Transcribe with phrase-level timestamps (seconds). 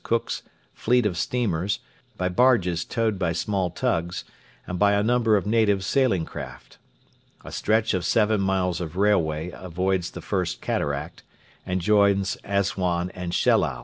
[0.03, 0.41] Cook's
[0.73, 1.77] fleet of steamers,
[2.17, 4.23] by barges towed by small tugs,
[4.65, 6.79] and by a number of native sailing craft.
[7.45, 11.21] A stretch of seven miles of railway avoids the First Cataract,
[11.67, 13.79] and joins Assuan and Shellal.